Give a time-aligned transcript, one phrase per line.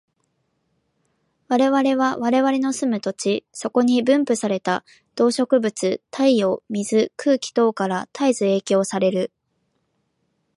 [1.47, 4.83] 我々は我々の住む土地、そこに分布された
[5.15, 9.31] 動植物、太陽、水、空気等から絶えず影響される。